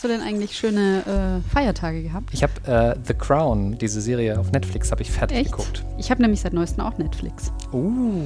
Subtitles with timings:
[0.00, 2.30] hast du denn eigentlich schöne äh, Feiertage gehabt?
[2.32, 5.50] Ich habe äh, The Crown, diese Serie auf Netflix, habe ich fertig Echt?
[5.52, 5.84] geguckt.
[5.98, 7.52] Ich habe nämlich seit neuestem auch Netflix.
[7.70, 8.22] Uh.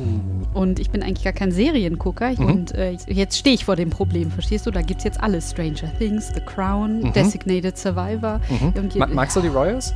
[0.52, 2.30] Und ich bin eigentlich gar kein Seriengucker.
[2.38, 2.46] Mhm.
[2.46, 4.70] Und äh, jetzt stehe ich vor dem Problem, verstehst du?
[4.70, 5.50] Da gibt es jetzt alles.
[5.50, 7.12] Stranger Things, The Crown, mhm.
[7.12, 8.40] Designated Survivor.
[8.48, 8.90] Mhm.
[8.96, 9.94] Ma magst du die Royals?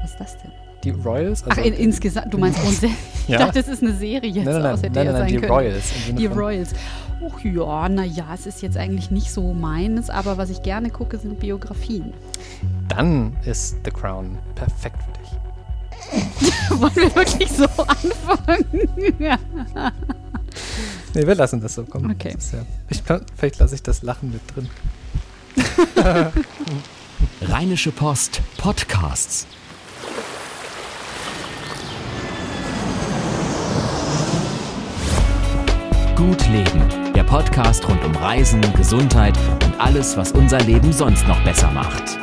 [0.00, 0.52] Was ist das denn?
[0.84, 1.44] Die Royals?
[1.44, 2.96] Also Ach, in, insgesamt, du meinst grundsätzlich.
[3.28, 3.40] ja?
[3.40, 5.52] Ich dachte, das ist eine Serie jetzt nein, nein, nein, nein, nein, die können.
[5.52, 5.92] Royals.
[6.16, 6.74] Die Royals.
[7.24, 11.18] Ach ja, naja, es ist jetzt eigentlich nicht so meines, aber was ich gerne gucke,
[11.18, 12.12] sind Biografien.
[12.88, 15.32] Dann ist The Crown perfekt für dich.
[16.80, 18.88] Wollen wir wirklich so anfangen?
[21.14, 22.10] nee, wir lassen das so kommen.
[22.10, 22.34] Okay.
[22.52, 22.58] Ja,
[22.88, 23.02] ich,
[23.36, 24.68] vielleicht lasse ich das Lachen mit drin.
[27.42, 29.46] Rheinische Post Podcasts.
[36.16, 36.88] Gut Leben,
[37.32, 42.18] Podcast rund um Reisen, Gesundheit und alles, was unser Leben sonst noch besser macht.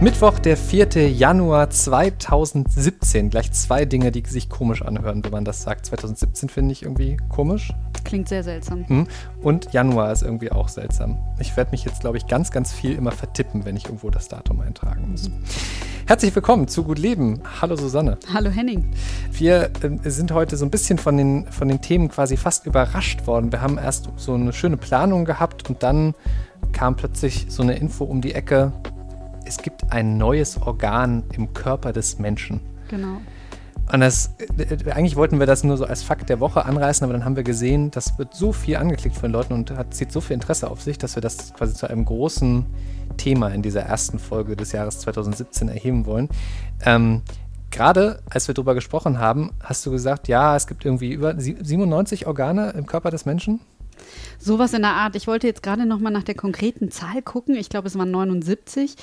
[0.00, 1.10] Mittwoch, der 4.
[1.10, 3.28] Januar 2017.
[3.28, 5.84] Gleich zwei Dinge, die sich komisch anhören, wenn man das sagt.
[5.84, 7.74] 2017 finde ich irgendwie komisch.
[8.06, 8.86] Klingt sehr seltsam.
[8.86, 9.08] Hm.
[9.42, 11.18] Und Januar ist irgendwie auch seltsam.
[11.40, 14.28] Ich werde mich jetzt, glaube ich, ganz, ganz viel immer vertippen, wenn ich irgendwo das
[14.28, 15.28] Datum eintragen muss.
[16.06, 17.40] Herzlich willkommen zu Gut Leben.
[17.60, 18.16] Hallo Susanne.
[18.32, 18.92] Hallo Henning.
[19.32, 23.26] Wir äh, sind heute so ein bisschen von den, von den Themen quasi fast überrascht
[23.26, 23.50] worden.
[23.50, 26.14] Wir haben erst so eine schöne Planung gehabt und dann
[26.72, 28.70] kam plötzlich so eine Info um die Ecke.
[29.46, 32.60] Es gibt ein neues Organ im Körper des Menschen.
[32.88, 33.18] Genau.
[33.92, 37.12] Und das, äh, eigentlich wollten wir das nur so als Fakt der Woche anreißen, aber
[37.12, 40.20] dann haben wir gesehen, das wird so viel angeklickt von Leuten und hat, zieht so
[40.20, 42.66] viel Interesse auf sich, dass wir das quasi zu einem großen
[43.16, 46.28] Thema in dieser ersten Folge des Jahres 2017 erheben wollen.
[46.84, 47.22] Ähm,
[47.70, 52.26] Gerade als wir darüber gesprochen haben, hast du gesagt, ja, es gibt irgendwie über 97
[52.26, 53.60] Organe im Körper des Menschen.
[54.38, 55.16] Sowas in der Art.
[55.16, 57.56] Ich wollte jetzt gerade noch mal nach der konkreten Zahl gucken.
[57.56, 58.94] Ich glaube, es waren 79.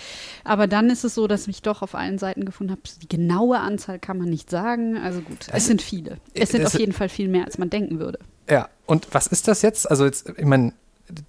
[0.44, 3.60] Aber dann ist es so, dass ich doch auf allen Seiten gefunden habe, die genaue
[3.60, 4.98] Anzahl kann man nicht sagen.
[4.98, 6.18] Also gut, es sind viele.
[6.34, 8.20] Es sind auf jeden Fall viel mehr, als man denken würde.
[8.50, 9.90] Ja, und was ist das jetzt?
[9.90, 10.74] Also jetzt, ich meine,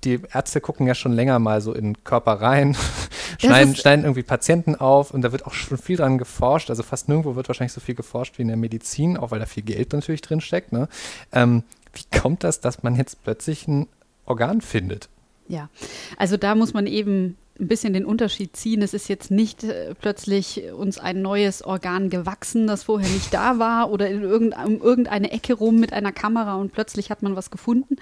[0.05, 2.77] die Ärzte gucken ja schon länger mal so in den Körper rein,
[3.39, 6.71] schneiden, schneiden, irgendwie Patienten auf und da wird auch schon viel dran geforscht.
[6.71, 9.47] Also fast nirgendwo wird wahrscheinlich so viel geforscht wie in der Medizin, auch weil da
[9.47, 10.73] viel Geld natürlich drin steckt.
[10.73, 10.89] Ne?
[11.33, 13.89] Ähm, wie kommt das, dass man jetzt plötzlich ein
[14.27, 15.09] Organ findet?
[15.49, 15.69] Ja,
[16.17, 18.83] also da muss man eben ein bisschen den Unterschied ziehen.
[18.83, 23.61] Es ist jetzt nicht äh, plötzlich uns ein neues Organ gewachsen, das vorher nicht da
[23.61, 27.37] war oder in irgendein, um irgendeine Ecke rum mit einer Kamera und plötzlich hat man
[27.37, 27.97] was gefunden,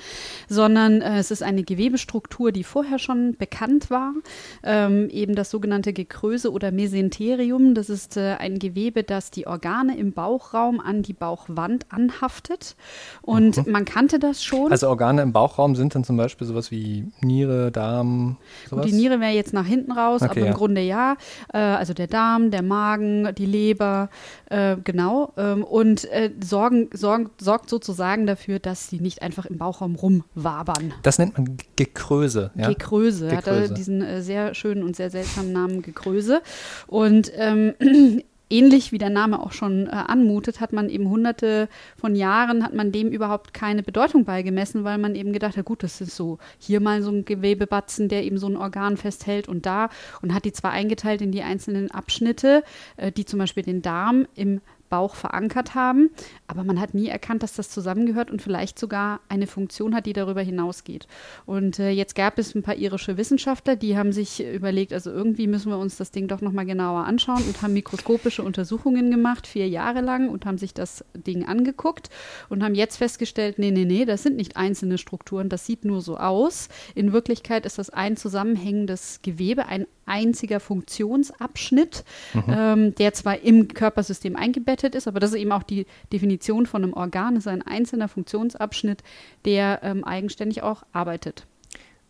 [0.48, 4.14] sondern äh, es ist eine Gewebestruktur, die vorher schon bekannt war.
[4.62, 7.74] Ähm, eben das sogenannte Gekröse oder Mesenterium.
[7.74, 12.74] Das ist äh, ein Gewebe, das die Organe im Bauchraum an die Bauchwand anhaftet.
[13.20, 13.72] Und mhm.
[13.72, 14.72] man kannte das schon.
[14.72, 18.38] Also Organe im Bauchraum sind dann zum Beispiel sowas wie Niere, Darm,
[18.70, 18.86] sowas?
[18.86, 20.52] die Niere wäre jetzt jetzt nach hinten raus, okay, aber im ja.
[20.52, 21.16] Grunde ja.
[21.52, 24.08] Äh, also der Darm, der Magen, die Leber,
[24.48, 25.32] äh, genau.
[25.36, 30.94] Ähm, und äh, sorgen, sorgen, sorgt sozusagen dafür, dass sie nicht einfach im Bauchraum rumwabern.
[31.02, 32.52] Das nennt man Gekröse.
[32.54, 32.68] Ja?
[32.68, 33.28] Gekröse.
[33.28, 33.70] Gekröse.
[33.70, 36.42] Hat diesen äh, sehr schönen und sehr seltsamen Namen Gekröse.
[36.86, 37.74] Und ähm,
[38.52, 42.74] ähnlich wie der Name auch schon äh, anmutet, hat man eben hunderte von Jahren, hat
[42.74, 46.38] man dem überhaupt keine Bedeutung beigemessen, weil man eben gedacht hat, gut, das ist so
[46.58, 49.88] hier mal so ein Gewebebatzen, der eben so ein Organ festhält und da
[50.20, 52.62] und hat die zwar eingeteilt in die einzelnen Abschnitte,
[52.96, 54.60] äh, die zum Beispiel den Darm im
[54.92, 56.10] Bauch verankert haben.
[56.46, 60.12] Aber man hat nie erkannt, dass das zusammengehört und vielleicht sogar eine Funktion hat, die
[60.12, 61.06] darüber hinausgeht.
[61.46, 65.46] Und äh, jetzt gab es ein paar irische Wissenschaftler, die haben sich überlegt, also irgendwie
[65.46, 69.66] müssen wir uns das Ding doch nochmal genauer anschauen und haben mikroskopische Untersuchungen gemacht, vier
[69.66, 72.10] Jahre lang, und haben sich das Ding angeguckt
[72.50, 76.02] und haben jetzt festgestellt, nee, nee, nee, das sind nicht einzelne Strukturen, das sieht nur
[76.02, 76.68] so aus.
[76.94, 82.04] In Wirklichkeit ist das ein zusammenhängendes Gewebe, ein einziger Funktionsabschnitt,
[82.34, 82.42] mhm.
[82.48, 86.82] ähm, der zwar im Körpersystem eingebettet ist, aber das ist eben auch die Definition von
[86.82, 89.02] einem Organ, ist ein einzelner Funktionsabschnitt,
[89.44, 91.46] der ähm, eigenständig auch arbeitet.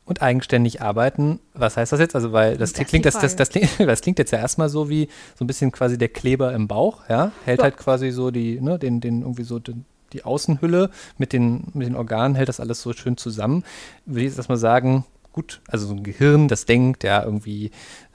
[0.05, 2.17] Und eigenständig arbeiten, was heißt das jetzt?
[2.17, 4.89] Also, weil das, das klingt, das, das, das, klingt, das klingt jetzt ja erstmal so
[4.89, 7.31] wie so ein bisschen quasi der Kleber im Bauch, ja?
[7.45, 7.65] Hält ja.
[7.65, 11.87] halt quasi so die, ne, den, den irgendwie so den, die Außenhülle mit den, mit
[11.87, 13.65] den Organen, hält das alles so schön zusammen.
[14.05, 17.71] Würde ich jetzt erstmal sagen, gut, also so ein Gehirn, das denkt, ja, irgendwie,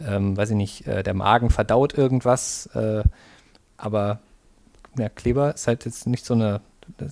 [0.06, 3.04] ähm, weiß ich nicht, äh, der Magen verdaut irgendwas, äh,
[3.78, 4.19] aber
[4.98, 6.62] ja, Kleber ist halt jetzt nicht so eine,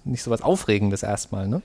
[0.03, 1.61] nicht so was Aufregendes erstmal, ne?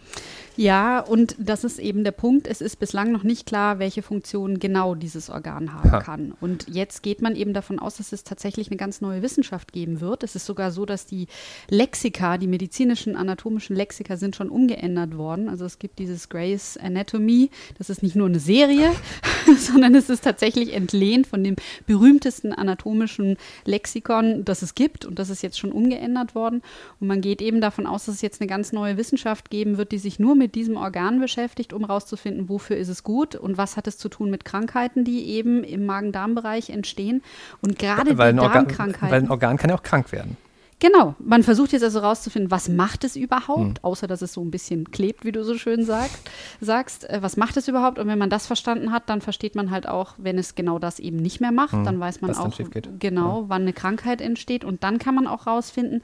[0.60, 2.46] Ja, und das ist eben der Punkt.
[2.46, 6.00] Es ist bislang noch nicht klar, welche Funktion genau dieses Organ haben ha.
[6.00, 6.34] kann.
[6.38, 10.02] Und jetzt geht man eben davon aus, dass es tatsächlich eine ganz neue Wissenschaft geben
[10.02, 10.22] wird.
[10.22, 11.28] Es ist sogar so, dass die
[11.70, 15.48] Lexika, die medizinischen, anatomischen Lexika sind schon umgeändert worden.
[15.48, 17.48] Also es gibt dieses Grace Anatomy.
[17.78, 18.90] Das ist nicht nur eine Serie,
[19.56, 21.56] sondern es ist tatsächlich entlehnt von dem
[21.86, 25.06] berühmtesten anatomischen Lexikon, das es gibt.
[25.06, 26.60] Und das ist jetzt schon umgeändert worden.
[27.00, 29.92] Und man geht eben davon aus, dass es jetzt eine ganz neue Wissenschaft geben wird,
[29.92, 33.76] die sich nur mit diesem Organ beschäftigt, um herauszufinden, wofür ist es gut und was
[33.76, 37.22] hat es zu tun mit Krankheiten, die eben im Magen-Darm-Bereich entstehen.
[37.62, 39.10] Und gerade die Darmkrankheiten.
[39.10, 40.36] Weil ein Organ kann ja auch krank werden.
[40.80, 43.74] Genau, man versucht jetzt also rauszufinden, was macht es überhaupt, mhm.
[43.82, 46.30] außer dass es so ein bisschen klebt, wie du so schön sagst,
[46.62, 47.98] sagst, äh, was macht es überhaupt?
[47.98, 50.98] Und wenn man das verstanden hat, dann versteht man halt auch, wenn es genau das
[50.98, 51.84] eben nicht mehr macht, mhm.
[51.84, 52.58] dann weiß man was auch
[52.98, 53.48] genau, ja.
[53.48, 56.02] wann eine Krankheit entsteht und dann kann man auch rausfinden,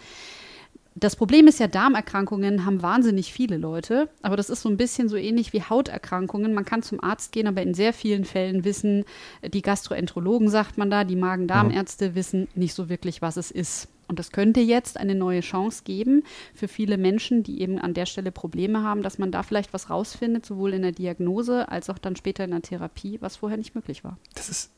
[0.99, 5.11] das Problem ist ja, Darmerkrankungen haben wahnsinnig viele Leute, aber das ist so ein bisschen
[5.11, 6.55] so ähnlich wie Hauterkrankungen.
[6.55, 9.05] Man kann zum Arzt gehen, aber in sehr vielen Fällen wissen
[9.45, 13.89] die Gastroenterologen, sagt man da, die Magen-Darm-Ärzte wissen nicht so wirklich, was es ist.
[14.09, 16.23] Und das könnte jetzt eine neue Chance geben
[16.55, 19.91] für viele Menschen, die eben an der Stelle Probleme haben, dass man da vielleicht was
[19.91, 23.75] rausfindet, sowohl in der Diagnose als auch dann später in der Therapie, was vorher nicht
[23.75, 24.17] möglich war.
[24.35, 24.71] Das ist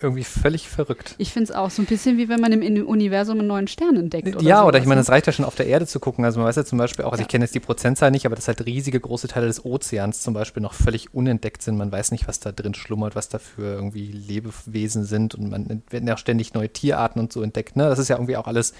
[0.00, 1.14] irgendwie völlig verrückt.
[1.18, 3.96] Ich finde es auch so ein bisschen wie wenn man im Universum einen neuen Stern
[3.96, 4.36] entdeckt.
[4.36, 6.24] Oder ja, oder ich meine, es reicht ja schon auf der Erde zu gucken.
[6.24, 7.26] Also man weiß ja zum Beispiel auch, also ja.
[7.26, 10.34] ich kenne jetzt die Prozentzahl nicht, aber dass halt riesige große Teile des Ozeans zum
[10.34, 11.76] Beispiel noch völlig unentdeckt sind.
[11.76, 15.82] Man weiß nicht, was da drin schlummert, was da für irgendwie Lebewesen sind und man
[15.90, 17.76] werden ja auch ständig neue Tierarten und so entdeckt.
[17.76, 17.84] Ne?
[17.84, 18.74] Das ist ja irgendwie auch alles,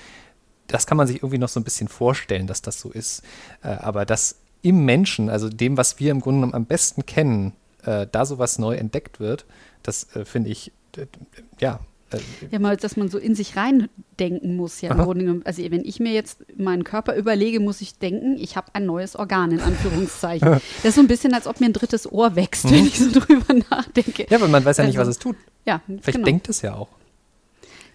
[0.67, 3.23] das kann man sich irgendwie noch so ein bisschen vorstellen, dass das so ist.
[3.63, 7.55] Äh, aber dass im Menschen, also dem, was wir im Grunde genommen am besten kennen,
[7.85, 9.47] äh, da sowas neu entdeckt wird,
[9.83, 11.07] das äh, finde ich, äh,
[11.61, 11.81] ja.
[12.51, 15.43] Ja, mal, dass man so in sich reindenken muss, ja, im Grunde genommen.
[15.45, 19.15] Also, wenn ich mir jetzt meinen Körper überlege, muss ich denken, ich habe ein neues
[19.15, 20.49] Organ, in Anführungszeichen.
[20.79, 22.71] das ist so ein bisschen, als ob mir ein drittes Ohr wächst, mhm.
[22.71, 24.27] wenn ich so drüber nachdenke.
[24.29, 25.37] Ja, aber man weiß ja nicht, also, was es tut.
[25.65, 26.25] Ja, Vielleicht genau.
[26.25, 26.89] denkt es ja auch.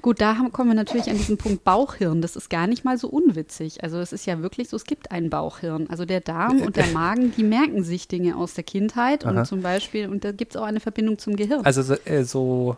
[0.06, 2.22] Gut, da haben, kommen wir natürlich an diesen Punkt Bauchhirn.
[2.22, 3.84] Das ist gar nicht mal so unwitzig.
[3.84, 5.90] Also es ist ja wirklich so, es gibt ein Bauchhirn.
[5.90, 9.31] Also der Darm und der Magen, die merken sich Dinge aus der Kindheit Aha.
[9.31, 11.66] und zum Beispiel, und da gibt es auch eine Verbindung zum Gehirn.
[11.66, 12.78] Also so, äh, so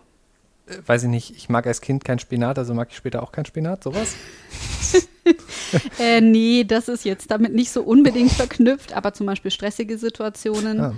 [0.68, 3.33] äh, weiß ich nicht, ich mag als Kind kein Spinat, also mag ich später auch
[3.33, 4.15] kein Spinat, sowas?
[6.00, 10.79] äh, nee, das ist jetzt damit nicht so unbedingt verknüpft, aber zum Beispiel stressige Situationen.
[10.79, 10.95] Ah.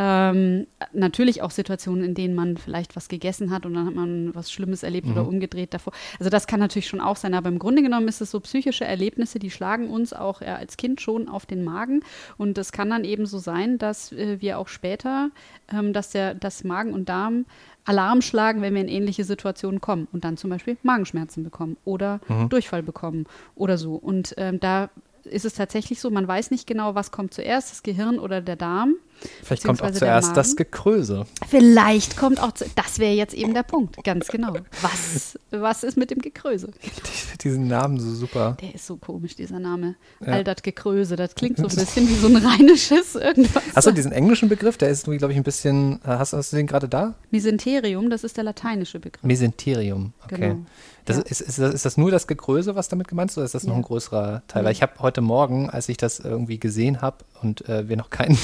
[0.00, 4.32] Ähm, natürlich auch Situationen, in denen man vielleicht was gegessen hat und dann hat man
[4.32, 5.12] was Schlimmes erlebt mhm.
[5.14, 5.92] oder umgedreht davor.
[6.20, 8.84] Also das kann natürlich schon auch sein, aber im Grunde genommen ist es so psychische
[8.84, 12.04] Erlebnisse, die schlagen uns auch ja, als Kind schon auf den Magen.
[12.36, 15.30] Und es kann dann eben so sein, dass äh, wir auch später,
[15.72, 17.44] ähm, dass der das Magen und Darm
[17.84, 22.20] Alarm schlagen, wenn wir in ähnliche Situationen kommen und dann zum Beispiel Magenschmerzen bekommen oder
[22.28, 22.50] mhm.
[22.50, 23.24] Durchfall bekommen
[23.56, 23.94] oder so.
[23.94, 24.90] Und ähm, da
[25.24, 28.56] ist es tatsächlich so, man weiß nicht genau, was kommt zuerst, das Gehirn oder der
[28.56, 28.94] Darm.
[29.42, 31.26] Vielleicht kommt auch zuerst das Gekröse.
[31.48, 34.54] Vielleicht kommt auch, zu, das wäre jetzt eben der Punkt, ganz genau.
[34.82, 36.70] Was, was ist mit dem Gekröse?
[36.80, 38.56] Ich diesen Namen so super.
[38.60, 39.96] Der ist so komisch, dieser Name.
[40.20, 40.34] Ja.
[40.34, 43.62] All das Gekröse, das klingt so ein bisschen wie so ein rheinisches irgendwas.
[43.74, 44.76] Hast du diesen englischen Begriff?
[44.76, 47.14] Der ist, glaube ich, ein bisschen, äh, hast, hast du den gerade da?
[47.30, 49.22] Mesenterium, das ist der lateinische Begriff.
[49.22, 50.36] Mesenterium, okay.
[50.36, 50.66] Genau.
[51.08, 51.22] Das ja.
[51.22, 53.62] ist, ist, das, ist, das, nur das Gekröse, was damit gemeint ist, oder ist das
[53.62, 53.70] ja.
[53.70, 54.64] noch ein größerer Teil?
[54.64, 58.10] Weil ich habe heute Morgen, als ich das irgendwie gesehen habe und äh, wir noch
[58.10, 58.36] keinen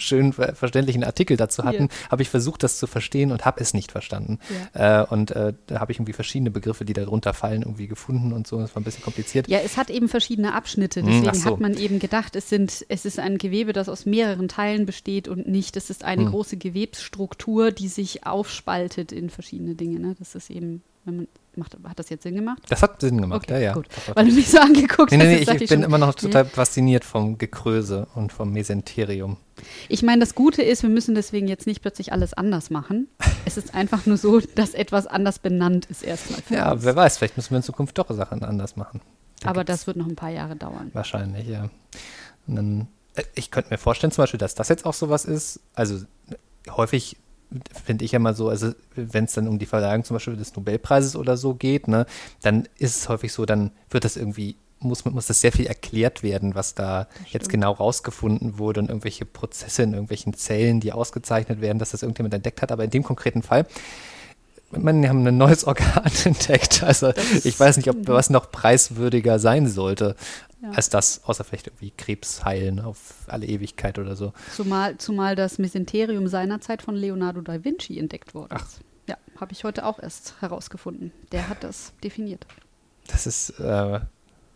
[0.00, 2.10] schönen, verständlichen Artikel dazu hatten, ja.
[2.10, 4.38] habe ich versucht, das zu verstehen und habe es nicht verstanden.
[4.72, 8.46] Äh, und äh, da habe ich irgendwie verschiedene Begriffe, die darunter fallen, irgendwie gefunden und
[8.46, 8.60] so.
[8.60, 9.48] Das war ein bisschen kompliziert.
[9.48, 11.02] Ja, es hat eben verschiedene Abschnitte.
[11.02, 11.50] Hm, deswegen so.
[11.52, 15.28] hat man eben gedacht, es, sind, es ist ein Gewebe, das aus mehreren Teilen besteht
[15.28, 16.30] und nicht, es ist eine hm.
[16.30, 20.00] große Gewebsstruktur, die sich aufspaltet in verschiedene Dinge.
[20.00, 20.16] Ne?
[20.18, 22.62] Das ist eben, wenn man Macht, hat das jetzt Sinn gemacht?
[22.68, 23.72] Das hat Sinn gemacht, okay, ja, ja.
[23.74, 23.86] Gut.
[24.14, 25.48] Weil du mich so angeguckt nee, nee, hast.
[25.48, 26.48] Nee, ich, ich bin immer noch total ja.
[26.48, 29.36] fasziniert vom Gekröse und vom Mesenterium.
[29.88, 33.08] Ich meine, das Gute ist, wir müssen deswegen jetzt nicht plötzlich alles anders machen.
[33.44, 36.40] es ist einfach nur so, dass etwas anders benannt ist erstmal.
[36.50, 36.84] Ja, uns.
[36.84, 39.00] wer weiß, vielleicht müssen wir in Zukunft doch Sachen anders machen.
[39.40, 40.90] Da Aber das wird noch ein paar Jahre dauern.
[40.92, 41.70] Wahrscheinlich, ja.
[42.46, 45.60] Und dann, äh, ich könnte mir vorstellen, zum Beispiel, dass das jetzt auch sowas ist.
[45.74, 46.04] Also
[46.68, 47.16] häufig
[47.84, 50.54] finde ich ja mal so, also wenn es dann um die Verleihung zum Beispiel des
[50.54, 52.06] Nobelpreises oder so geht, ne,
[52.42, 56.22] dann ist es häufig so, dann wird das irgendwie, muss, muss das sehr viel erklärt
[56.22, 61.60] werden, was da jetzt genau rausgefunden wurde und irgendwelche Prozesse in irgendwelchen Zellen, die ausgezeichnet
[61.60, 62.72] werden, dass das irgendjemand entdeckt hat.
[62.72, 63.66] Aber in dem konkreten Fall,
[64.70, 66.82] man, haben ein neues Organ entdeckt.
[66.82, 67.12] Also
[67.44, 70.14] ich weiß nicht, ob was noch preiswürdiger sein sollte
[70.62, 70.70] ja.
[70.70, 74.32] als das, außer vielleicht irgendwie Krebs heilen auf alle Ewigkeit oder so.
[74.54, 78.56] Zumal, zumal das Mesenterium seinerzeit von Leonardo da Vinci entdeckt wurde.
[78.56, 78.66] Ach.
[79.08, 81.12] Ja, habe ich heute auch erst herausgefunden.
[81.32, 82.46] Der hat das definiert.
[83.08, 84.00] Das ist, äh,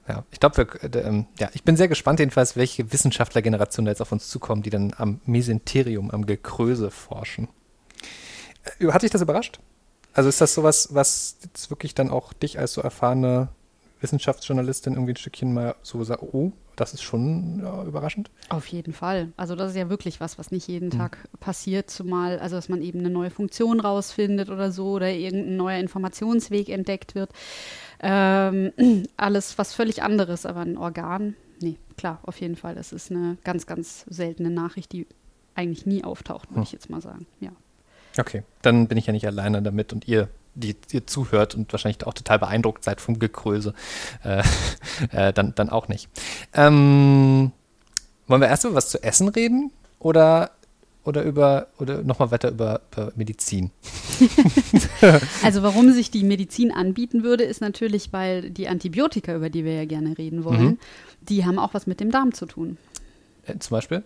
[0.08, 4.12] ja, ich glaube, äh, ja, ich bin sehr gespannt jedenfalls, welche Wissenschaftlergeneration da jetzt auf
[4.12, 7.48] uns zukommen, die dann am Mesenterium, am Gekröse forschen.
[8.78, 9.60] Äh, hat dich das überrascht?
[10.12, 13.48] Also ist das sowas, was jetzt wirklich dann auch dich als so erfahrene
[14.04, 18.30] Wissenschaftsjournalistin irgendwie ein Stückchen mal so sagt, oh, das ist schon ja, überraschend.
[18.50, 19.32] Auf jeden Fall.
[19.36, 20.98] Also das ist ja wirklich was, was nicht jeden mhm.
[20.98, 25.56] Tag passiert, zumal, also dass man eben eine neue Funktion rausfindet oder so oder irgendein
[25.56, 27.30] neuer Informationsweg entdeckt wird.
[28.00, 28.72] Ähm,
[29.16, 32.74] alles was völlig anderes, aber ein Organ, nee, klar, auf jeden Fall.
[32.74, 35.06] Das ist eine ganz, ganz seltene Nachricht, die
[35.54, 36.64] eigentlich nie auftaucht, würde hm.
[36.64, 37.26] ich jetzt mal sagen.
[37.40, 37.50] Ja.
[38.18, 42.06] Okay, dann bin ich ja nicht alleine damit und ihr die ihr zuhört und wahrscheinlich
[42.06, 43.74] auch total beeindruckt seid vom Gekröse,
[44.22, 44.42] äh,
[45.10, 46.08] äh, dann, dann auch nicht.
[46.52, 47.52] Ähm,
[48.26, 50.50] wollen wir erst über was zu essen reden oder,
[51.04, 53.70] oder über oder nochmal weiter über, über Medizin?
[55.42, 59.74] also warum sich die Medizin anbieten würde, ist natürlich, weil die Antibiotika, über die wir
[59.74, 60.78] ja gerne reden wollen, mhm.
[61.22, 62.78] die haben auch was mit dem Darm zu tun.
[63.46, 64.02] Äh, zum Beispiel?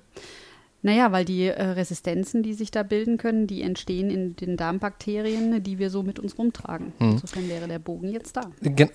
[0.81, 5.63] Naja, weil die äh, Resistenzen, die sich da bilden können, die entstehen in den Darmbakterien,
[5.63, 6.93] die wir so mit uns rumtragen.
[6.99, 7.13] Hm.
[7.13, 8.43] Insofern wäre der Bogen jetzt da.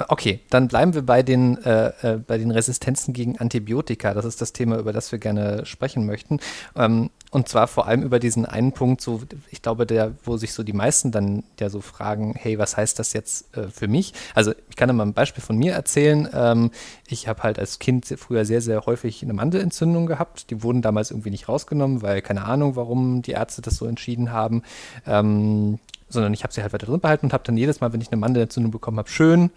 [0.07, 4.13] Okay, dann bleiben wir bei den, äh, äh, bei den Resistenzen gegen Antibiotika.
[4.13, 6.39] Das ist das Thema, über das wir gerne sprechen möchten.
[6.75, 10.53] Ähm, und zwar vor allem über diesen einen Punkt, so, ich glaube, der, wo sich
[10.53, 14.13] so die meisten dann ja so fragen, hey, was heißt das jetzt äh, für mich?
[14.35, 16.29] Also ich kann da mal ein Beispiel von mir erzählen.
[16.31, 16.69] Ähm,
[17.13, 20.49] ich habe halt als Kind früher sehr, sehr häufig eine Mandelentzündung gehabt.
[20.49, 24.31] Die wurden damals irgendwie nicht rausgenommen, weil keine Ahnung, warum die Ärzte das so entschieden
[24.31, 24.63] haben.
[25.07, 25.79] Ähm,
[26.09, 28.11] sondern ich habe sie halt weiter drin behalten und habe dann jedes Mal, wenn ich
[28.11, 29.49] eine Mandelentzündung bekommen habe, schön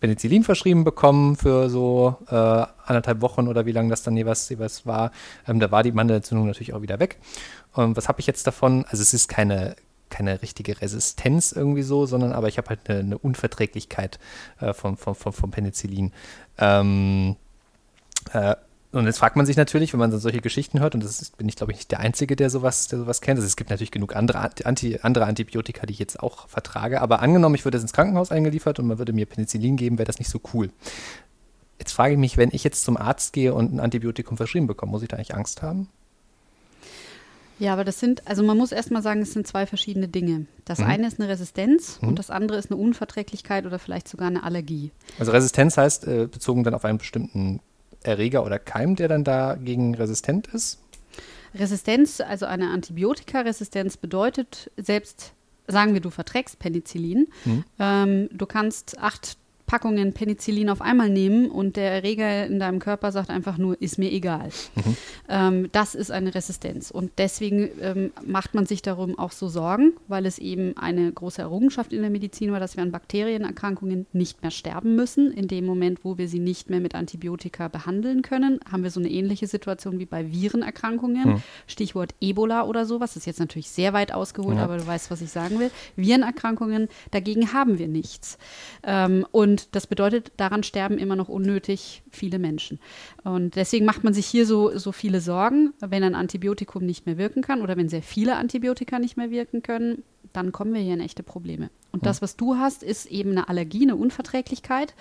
[0.00, 4.84] Penicillin verschrieben bekommen für so äh, anderthalb Wochen oder wie lange das dann jeweils, jeweils
[4.84, 5.10] war.
[5.48, 7.18] Ähm, da war die Mandelentzündung natürlich auch wieder weg.
[7.72, 8.84] Und was habe ich jetzt davon?
[8.88, 9.74] Also es ist keine,
[10.12, 14.20] keine richtige Resistenz irgendwie so, sondern aber ich habe halt eine, eine Unverträglichkeit
[14.60, 16.12] äh, vom, vom, vom, vom Penicillin.
[16.58, 17.36] Ähm,
[18.32, 18.54] äh,
[18.92, 21.38] und jetzt fragt man sich natürlich, wenn man dann solche Geschichten hört, und das ist,
[21.38, 23.38] bin ich, glaube ich, nicht der Einzige, der sowas, der sowas kennt.
[23.38, 27.00] Also es gibt natürlich genug andere, Anti, andere Antibiotika, die ich jetzt auch vertrage.
[27.00, 30.06] Aber angenommen, ich würde jetzt ins Krankenhaus eingeliefert und man würde mir Penicillin geben, wäre
[30.06, 30.70] das nicht so cool.
[31.78, 34.92] Jetzt frage ich mich, wenn ich jetzt zum Arzt gehe und ein Antibiotikum verschrieben bekomme,
[34.92, 35.88] muss ich da eigentlich Angst haben?
[37.62, 40.46] Ja, aber das sind, also man muss erstmal sagen, es sind zwei verschiedene Dinge.
[40.64, 40.86] Das mhm.
[40.86, 42.08] eine ist eine Resistenz mhm.
[42.08, 44.90] und das andere ist eine Unverträglichkeit oder vielleicht sogar eine Allergie.
[45.20, 47.60] Also Resistenz heißt äh, bezogen dann auf einen bestimmten
[48.02, 50.80] Erreger oder Keim, der dann dagegen resistent ist?
[51.54, 55.32] Resistenz, also eine Antibiotikaresistenz bedeutet selbst,
[55.68, 57.64] sagen wir, du verträgst Penicillin, mhm.
[57.78, 59.36] ähm, du kannst acht
[59.72, 63.98] Packungen Penicillin auf einmal nehmen und der Erreger in deinem Körper sagt einfach nur, ist
[63.98, 64.50] mir egal.
[64.74, 64.96] Mhm.
[65.30, 66.90] Ähm, das ist eine Resistenz.
[66.90, 71.40] Und deswegen ähm, macht man sich darum auch so Sorgen, weil es eben eine große
[71.40, 75.32] Errungenschaft in der Medizin war, dass wir an Bakterienerkrankungen nicht mehr sterben müssen.
[75.32, 79.00] In dem Moment, wo wir sie nicht mehr mit Antibiotika behandeln können, haben wir so
[79.00, 81.28] eine ähnliche Situation wie bei Virenerkrankungen.
[81.28, 81.42] Mhm.
[81.66, 83.12] Stichwort Ebola oder sowas.
[83.14, 84.64] Das ist jetzt natürlich sehr weit ausgeholt, ja.
[84.64, 85.70] aber du weißt, was ich sagen will.
[85.96, 88.36] Virenerkrankungen, dagegen haben wir nichts.
[88.84, 92.80] Ähm, und das bedeutet, daran sterben immer noch unnötig viele Menschen.
[93.24, 97.18] Und deswegen macht man sich hier so, so viele Sorgen, wenn ein Antibiotikum nicht mehr
[97.18, 100.02] wirken kann oder wenn sehr viele Antibiotika nicht mehr wirken können,
[100.32, 101.70] dann kommen wir hier in echte Probleme.
[101.90, 104.94] Und das, was du hast, ist eben eine Allergie, eine Unverträglichkeit.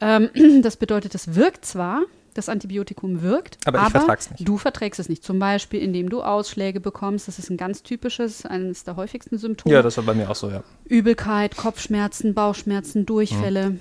[0.00, 0.30] Ähm,
[0.62, 2.02] das bedeutet, das wirkt zwar,
[2.34, 4.48] das Antibiotikum wirkt, aber, aber nicht.
[4.48, 5.24] du verträgst es nicht.
[5.24, 7.26] Zum Beispiel, indem du Ausschläge bekommst.
[7.26, 9.74] Das ist ein ganz typisches, eines der häufigsten Symptome.
[9.74, 10.62] Ja, das war bei mir auch so, ja.
[10.84, 13.70] Übelkeit, Kopfschmerzen, Bauchschmerzen, Durchfälle.
[13.70, 13.80] Mhm.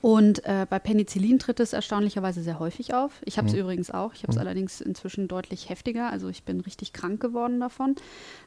[0.00, 3.12] Und äh, bei Penicillin tritt es erstaunlicherweise sehr häufig auf.
[3.24, 3.60] Ich habe es mhm.
[3.60, 4.14] übrigens auch.
[4.14, 4.42] Ich habe es mhm.
[4.42, 6.10] allerdings inzwischen deutlich heftiger.
[6.10, 7.96] Also ich bin richtig krank geworden davon.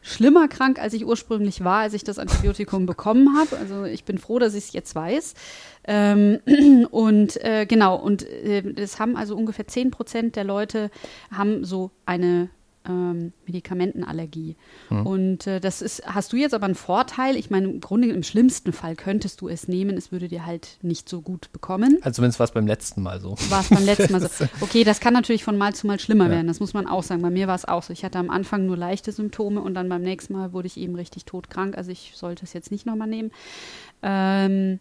[0.01, 3.57] Schlimmer krank, als ich ursprünglich war, als ich das Antibiotikum bekommen habe.
[3.57, 5.33] Also ich bin froh, dass ich es jetzt weiß.
[5.85, 6.39] Ähm,
[6.91, 8.61] und äh, genau, und äh,
[8.99, 10.91] haben also ungefähr 10 Prozent der Leute
[11.31, 12.49] haben so eine
[12.87, 14.55] ähm, Medikamentenallergie.
[14.89, 15.05] Mhm.
[15.05, 17.35] Und äh, das ist, hast du jetzt aber einen Vorteil.
[17.35, 20.77] Ich meine, im Grunde im schlimmsten Fall könntest du es nehmen, es würde dir halt
[20.81, 21.99] nicht so gut bekommen.
[22.01, 23.35] Also zumindest war es beim letzten Mal so.
[23.49, 24.29] War es beim letzten Mal so.
[24.61, 26.31] Okay, das kann natürlich von Mal zu Mal schlimmer ja.
[26.31, 27.21] werden, das muss man auch sagen.
[27.21, 27.93] Bei mir war es auch so.
[27.93, 30.95] Ich hatte am Anfang nur leichte Symptome und dann beim nächsten Mal wurde ich eben
[30.95, 31.77] richtig todkrank.
[31.77, 33.31] Also ich sollte es jetzt nicht nochmal nehmen.
[34.01, 34.79] Ähm,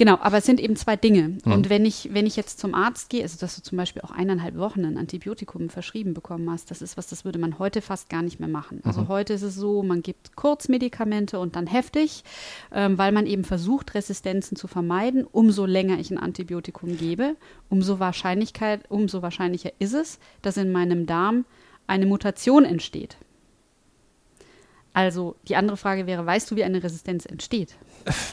[0.00, 1.36] Genau, aber es sind eben zwei Dinge.
[1.44, 1.52] Mhm.
[1.52, 4.10] Und wenn ich, wenn ich jetzt zum Arzt gehe, also dass du zum Beispiel auch
[4.10, 8.08] eineinhalb Wochen ein Antibiotikum verschrieben bekommen hast, das ist was, das würde man heute fast
[8.08, 8.80] gar nicht mehr machen.
[8.82, 9.08] Also mhm.
[9.08, 12.24] heute ist es so, man gibt Kurzmedikamente und dann heftig,
[12.72, 15.26] ähm, weil man eben versucht, Resistenzen zu vermeiden.
[15.30, 17.36] Umso länger ich ein Antibiotikum gebe,
[17.68, 21.44] umso Wahrscheinlichkeit, umso wahrscheinlicher ist es, dass in meinem Darm
[21.86, 23.18] eine Mutation entsteht.
[24.92, 27.76] Also die andere Frage wäre, weißt du, wie eine Resistenz entsteht?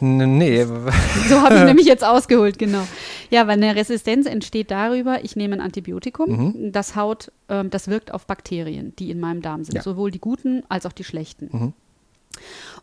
[0.01, 0.63] Nee.
[0.63, 2.81] So habe ich nämlich jetzt ausgeholt, genau.
[3.29, 6.71] Ja, weil eine Resistenz entsteht darüber, ich nehme ein Antibiotikum, mhm.
[6.71, 9.81] das Haut, ähm, das wirkt auf Bakterien, die in meinem Darm sind, ja.
[9.81, 11.49] sowohl die guten als auch die schlechten.
[11.51, 11.73] Mhm.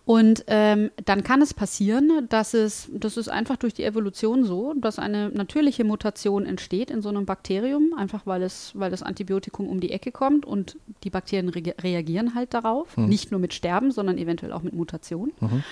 [0.06, 4.74] Und ähm, dann kann es passieren, dass es, das ist einfach durch die Evolution so,
[4.74, 9.66] dass eine natürliche Mutation entsteht in so einem Bakterium, einfach weil es, weil das Antibiotikum
[9.66, 12.94] um die Ecke kommt und die Bakterien re reagieren halt darauf.
[12.98, 13.06] Mhm.
[13.06, 15.32] Nicht nur mit Sterben, sondern eventuell auch mit Mutation.
[15.40, 15.64] Mhm.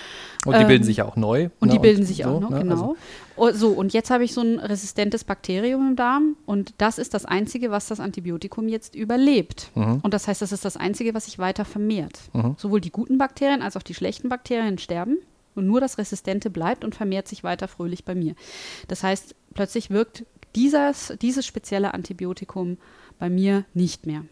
[0.45, 1.49] Und die bilden ähm, sich ja auch neu.
[1.59, 1.73] Und ne?
[1.75, 2.61] die bilden und sich so, auch noch, ne?
[2.61, 2.73] genau.
[2.73, 2.97] Also.
[3.35, 7.13] Oh, so, und jetzt habe ich so ein resistentes Bakterium im Darm und das ist
[7.13, 9.71] das Einzige, was das Antibiotikum jetzt überlebt.
[9.75, 9.99] Mhm.
[10.01, 12.19] Und das heißt, das ist das Einzige, was sich weiter vermehrt.
[12.33, 12.55] Mhm.
[12.57, 15.17] Sowohl die guten Bakterien als auch die schlechten Bakterien sterben
[15.55, 18.35] und nur das Resistente bleibt und vermehrt sich weiter fröhlich bei mir.
[18.87, 20.25] Das heißt, plötzlich wirkt
[20.55, 22.77] dieses, dieses spezielle Antibiotikum
[23.19, 24.25] bei mir nicht mehr.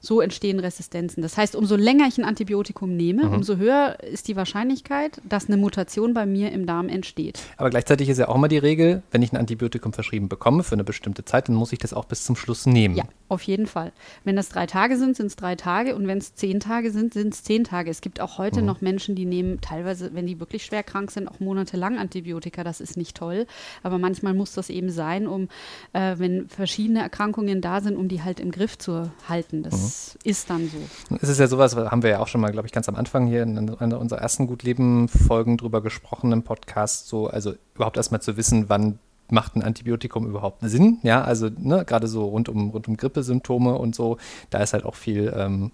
[0.00, 1.22] So entstehen Resistenzen.
[1.22, 3.34] Das heißt, umso länger ich ein Antibiotikum nehme, mhm.
[3.34, 7.40] umso höher ist die Wahrscheinlichkeit, dass eine Mutation bei mir im Darm entsteht.
[7.56, 10.74] Aber gleichzeitig ist ja auch mal die Regel, wenn ich ein Antibiotikum verschrieben bekomme für
[10.74, 12.96] eine bestimmte Zeit, dann muss ich das auch bis zum Schluss nehmen.
[12.96, 13.92] Ja, auf jeden Fall.
[14.24, 17.14] Wenn das drei Tage sind, sind es drei Tage und wenn es zehn Tage sind,
[17.14, 17.90] sind es zehn Tage.
[17.90, 18.66] Es gibt auch heute mhm.
[18.66, 22.62] noch Menschen, die nehmen teilweise, wenn die wirklich schwer krank sind, auch monatelang Antibiotika.
[22.64, 23.46] Das ist nicht toll.
[23.82, 25.48] Aber manchmal muss das eben sein, um,
[25.92, 29.62] äh, wenn verschiedene Erkrankungen da sind, um die halt im Griff zu halten.
[29.62, 31.16] Das mhm ist dann so.
[31.20, 33.26] Es ist ja sowas, haben wir ja auch schon mal, glaube ich, ganz am Anfang
[33.26, 38.36] hier in einer unserer ersten Gutleben-Folgen drüber gesprochen im Podcast, so, also überhaupt erstmal zu
[38.36, 40.98] wissen, wann macht ein Antibiotikum überhaupt Sinn?
[41.02, 44.18] Ja, also ne, gerade so rund um, rund um Grippesymptome und so,
[44.50, 45.70] da ist halt auch viel ähm,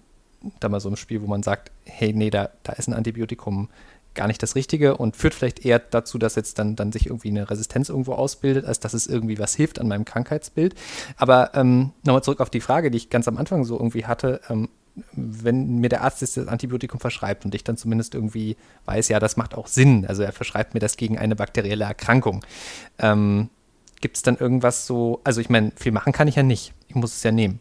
[0.59, 3.69] da mal so im Spiel, wo man sagt, hey, nee, da, da ist ein Antibiotikum
[4.15, 7.29] gar nicht das Richtige und führt vielleicht eher dazu, dass jetzt dann, dann sich irgendwie
[7.29, 10.75] eine Resistenz irgendwo ausbildet, als dass es irgendwie was hilft an meinem Krankheitsbild.
[11.17, 14.41] Aber ähm, nochmal zurück auf die Frage, die ich ganz am Anfang so irgendwie hatte.
[14.49, 14.69] Ähm,
[15.13, 19.37] wenn mir der Arzt das Antibiotikum verschreibt und ich dann zumindest irgendwie weiß, ja, das
[19.37, 22.45] macht auch Sinn, also er verschreibt mir das gegen eine bakterielle Erkrankung,
[22.99, 23.49] ähm,
[24.01, 26.95] gibt es dann irgendwas so, also ich meine, viel machen kann ich ja nicht, ich
[26.95, 27.59] muss es ja nehmen.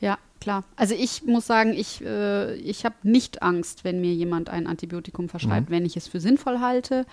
[0.00, 0.64] Ja, klar.
[0.76, 5.28] Also ich muss sagen, ich, äh, ich habe nicht Angst, wenn mir jemand ein Antibiotikum
[5.28, 5.68] verschreibt.
[5.68, 5.74] Mhm.
[5.74, 7.06] Wenn ich es für sinnvoll halte,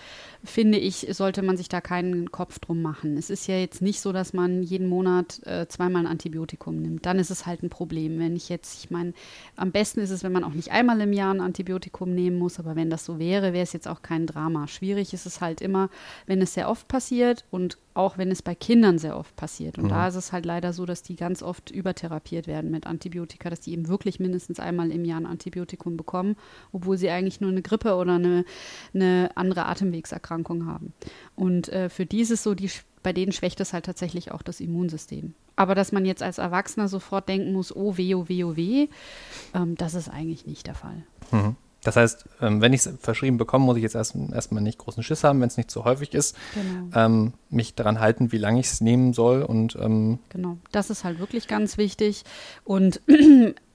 [0.44, 3.18] finde ich, sollte man sich da keinen Kopf drum machen.
[3.18, 7.06] Es ist ja jetzt nicht so, dass man jeden Monat äh, zweimal ein Antibiotikum nimmt.
[7.06, 8.20] Dann ist es halt ein Problem.
[8.20, 9.14] Wenn ich jetzt, ich meine,
[9.56, 12.60] am besten ist es, wenn man auch nicht einmal im Jahr ein Antibiotikum nehmen muss,
[12.60, 14.68] aber wenn das so wäre, wäre es jetzt auch kein Drama.
[14.68, 15.90] Schwierig ist es halt immer,
[16.26, 19.78] wenn es sehr oft passiert und auch wenn es bei Kindern sehr oft passiert.
[19.78, 19.90] Und mhm.
[19.90, 22.86] da ist es halt leider so, dass die ganz oft übertherapiert werden mit
[23.18, 26.36] Antibiotika, dass die eben wirklich mindestens einmal im Jahr ein Antibiotikum bekommen,
[26.72, 28.46] obwohl sie eigentlich nur eine Grippe oder eine,
[28.94, 30.94] eine andere Atemwegserkrankung haben.
[31.36, 32.70] Und äh, für die ist es so, die,
[33.04, 35.34] bei denen schwächt es halt tatsächlich auch das Immunsystem.
[35.56, 38.88] Aber dass man jetzt als Erwachsener sofort denken muss, oh weh, oh weh, oh weh,
[39.56, 41.04] ähm, das ist eigentlich nicht der Fall.
[41.32, 41.56] Mhm.
[41.88, 45.04] Das heißt, ähm, wenn ich es verschrieben bekomme, muss ich jetzt erst, erstmal nicht großen
[45.04, 46.36] Schiss haben, wenn es nicht zu häufig ist.
[46.54, 47.06] Genau.
[47.06, 49.42] Ähm, mich daran halten, wie lange ich es nehmen soll.
[49.42, 52.26] Und, ähm genau, das ist halt wirklich ganz wichtig.
[52.66, 53.00] Und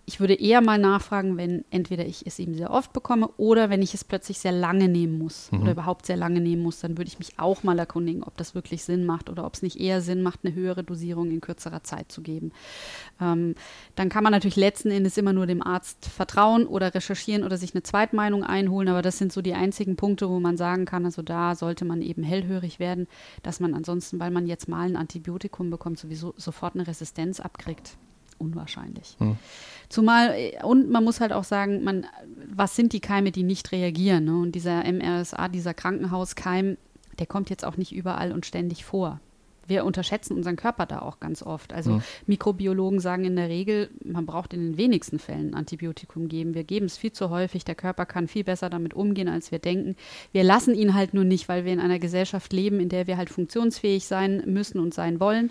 [0.05, 3.83] ich würde eher mal nachfragen, wenn entweder ich es eben sehr oft bekomme oder wenn
[3.83, 5.63] ich es plötzlich sehr lange nehmen muss mhm.
[5.63, 8.57] oder überhaupt sehr lange nehmen muss, dann würde ich mich auch mal erkundigen, ob das
[8.57, 11.85] wirklich Sinn macht oder ob es nicht eher Sinn macht, eine höhere Dosierung in kürzerer
[11.85, 12.51] Zeit zu geben.
[13.21, 13.55] Ähm,
[13.95, 17.73] dann kann man natürlich letzten Endes immer nur dem Arzt vertrauen oder recherchieren oder sich
[17.73, 21.23] eine Zweitmeinung einholen, aber das sind so die einzigen Punkte, wo man sagen kann, also
[21.23, 23.07] da sollte man eben hellhörig werden,
[23.45, 27.97] dass man ansonsten, weil man jetzt mal ein Antibiotikum bekommt, sowieso sofort eine Resistenz abkriegt
[28.39, 29.17] unwahrscheinlich.
[29.19, 29.37] Hm.
[29.89, 32.07] Zumal, äh, und man muss halt auch sagen, man,
[32.49, 34.25] was sind die Keime, die nicht reagieren?
[34.25, 34.39] Ne?
[34.39, 36.77] Und dieser MRSA, dieser Krankenhauskeim,
[37.19, 39.21] der kommt jetzt auch nicht überall und ständig vor
[39.67, 41.73] wir unterschätzen unseren Körper da auch ganz oft.
[41.73, 42.03] Also mhm.
[42.27, 46.55] Mikrobiologen sagen in der Regel, man braucht in den wenigsten Fällen ein Antibiotikum geben.
[46.55, 47.65] Wir geben es viel zu häufig.
[47.65, 49.97] Der Körper kann viel besser damit umgehen, als wir denken.
[50.33, 53.17] Wir lassen ihn halt nur nicht, weil wir in einer Gesellschaft leben, in der wir
[53.17, 55.51] halt funktionsfähig sein müssen und sein wollen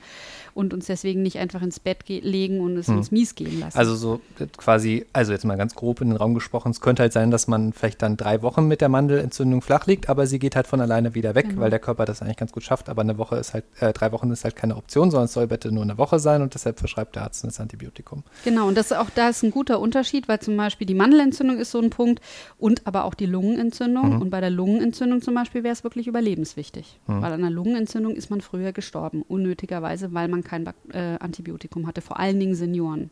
[0.54, 2.98] und uns deswegen nicht einfach ins Bett legen und es mhm.
[2.98, 3.78] uns mies gehen lassen.
[3.78, 4.22] Also so
[4.58, 7.48] quasi, also jetzt mal ganz grob in den Raum gesprochen, es könnte halt sein, dass
[7.48, 10.82] man vielleicht dann drei Wochen mit der Mandelentzündung flach liegt, aber sie geht halt von
[10.82, 11.62] alleine wieder weg, genau.
[11.62, 12.90] weil der Körper das eigentlich ganz gut schafft.
[12.90, 15.48] Aber eine Woche ist halt, äh, drei Wochen ist halt keine Option, sondern es soll
[15.48, 18.24] bitte nur eine Woche sein und deshalb verschreibt der Arzt das Antibiotikum.
[18.44, 21.72] Genau, und das auch da ist ein guter Unterschied, weil zum Beispiel die Mandelentzündung ist
[21.72, 22.22] so ein Punkt
[22.58, 24.16] und aber auch die Lungenentzündung.
[24.16, 24.22] Mhm.
[24.22, 27.22] Und bei der Lungenentzündung zum Beispiel wäre es wirklich überlebenswichtig, mhm.
[27.22, 32.02] weil an einer Lungenentzündung ist man früher gestorben, unnötigerweise, weil man kein äh, Antibiotikum hatte,
[32.02, 33.12] vor allen Dingen Senioren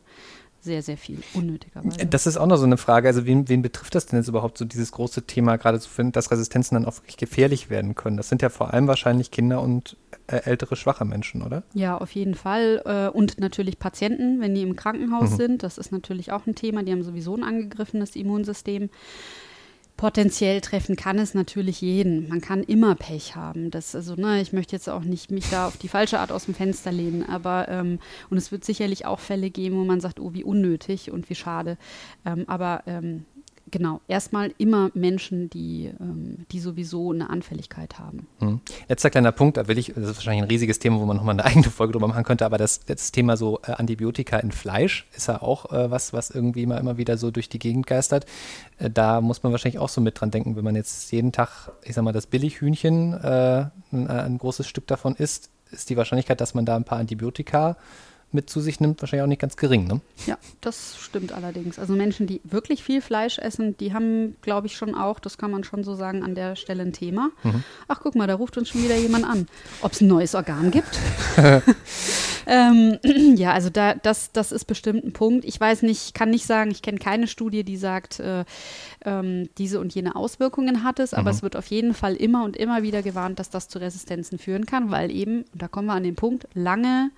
[0.62, 2.06] sehr, sehr viel, unnötigerweise.
[2.06, 3.08] Das ist auch noch so eine Frage.
[3.08, 6.12] Also, wen, wen betrifft das denn jetzt überhaupt, so dieses große Thema, gerade zu finden,
[6.12, 8.18] dass Resistenzen dann auch wirklich gefährlich werden können?
[8.18, 11.64] Das sind ja vor allem wahrscheinlich Kinder und äh, ältere, schwache Menschen, oder?
[11.74, 12.82] Ja, auf jeden Fall.
[12.86, 15.36] Äh, und natürlich Patienten, wenn die im Krankenhaus mhm.
[15.36, 15.64] sind.
[15.64, 16.84] Das ist natürlich auch ein Thema.
[16.84, 18.90] Die haben sowieso ein angegriffenes Immunsystem
[20.00, 22.30] potenziell treffen kann es natürlich jeden.
[22.30, 23.70] Man kann immer Pech haben.
[23.70, 26.46] Das, also, ne, ich möchte jetzt auch nicht mich da auf die falsche Art aus
[26.46, 30.22] dem Fenster lehnen, aber ähm, und es wird sicherlich auch Fälle geben, wo man sagt,
[30.22, 31.78] oh, wie unnötig und wie schade.
[32.26, 33.26] Ähm, aber ähm,
[33.72, 38.28] genau, erstmal immer Menschen, die, ähm, die sowieso eine Anfälligkeit haben.
[38.40, 38.62] Hm.
[38.88, 41.34] Letzter kleiner Punkt, da will ich, das ist wahrscheinlich ein riesiges Thema, wo man nochmal
[41.34, 45.08] eine eigene Folge drüber machen könnte, aber das, das Thema so äh, Antibiotika in Fleisch
[45.16, 48.26] ist ja auch äh, was, was irgendwie immer, immer wieder so durch die Gegend geistert.
[48.78, 51.72] Äh, da muss man wahrscheinlich auch so mit dran denken, wenn man jetzt jeden Tag,
[51.84, 56.42] ich sag mal, das Billighühnchen, äh, ein, ein großes Stück davon isst, ist die Wahrscheinlichkeit,
[56.42, 57.78] dass man da ein paar Antibiotika
[58.32, 59.88] mit zu sich nimmt, wahrscheinlich auch nicht ganz gering.
[59.88, 60.02] Ne?
[60.28, 61.80] Ja, das stimmt allerdings.
[61.80, 65.50] Also Menschen, die wirklich viel Fleisch essen, die haben, glaube ich, schon auch, das kann
[65.50, 67.32] man schon so sagen, an der Stelle ein Thema.
[67.44, 67.64] Mhm.
[67.88, 69.48] Ach, guck mal, da ruft uns schon wieder jemand an.
[69.82, 71.00] Ob es ein neues Organ gibt?
[72.46, 73.00] ähm,
[73.36, 75.44] ja, also da, das, das ist bestimmt ein Punkt.
[75.46, 78.46] Ich weiß nicht, kann nicht sagen, ich kenne keine Studie, die sagt, äh,
[79.06, 81.38] ähm, diese und jene Auswirkungen hat es, aber mhm.
[81.38, 84.66] es wird auf jeden Fall immer und immer wieder gewarnt, dass das zu Resistenzen führen
[84.66, 87.12] kann, weil eben, und da kommen wir an den Punkt, lange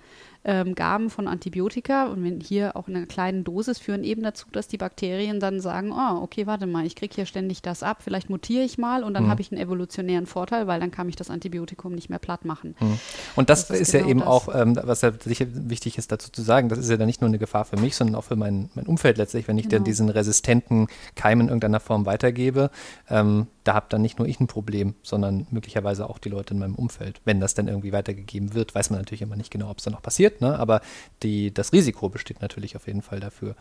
[0.44, 4.46] ähm, Gaben von Antibiotika und wenn hier auch in einer kleinen Dosis führen eben dazu,
[4.50, 7.98] dass die Bakterien dann sagen, oh, okay, warte mal, ich kriege hier ständig das ab,
[8.02, 9.30] vielleicht mutiere ich mal und dann mhm.
[9.30, 12.74] habe ich einen evolutionären Vorteil, weil dann kann ich das Antibiotikum nicht mehr platt machen.
[12.80, 12.98] Mhm.
[13.36, 14.28] Und das, das ist, ist genau ja eben das.
[14.28, 17.20] auch, ähm, was ja sicher wichtig ist dazu zu sagen, das ist ja dann nicht
[17.20, 19.76] nur eine Gefahr für mich, sondern auch für mein, mein Umfeld letztlich, wenn ich genau.
[19.76, 22.70] dann diesen resistenten Keim in irgendeiner Form weitergebe.
[23.08, 26.60] Ähm, da habe dann nicht nur ich ein Problem, sondern möglicherweise auch die Leute in
[26.60, 27.20] meinem Umfeld.
[27.24, 29.92] Wenn das dann irgendwie weitergegeben wird, weiß man natürlich immer nicht genau, ob es dann
[29.92, 30.58] noch passiert, ne?
[30.58, 30.80] aber
[31.22, 33.54] die, das Risiko besteht natürlich auf jeden Fall dafür.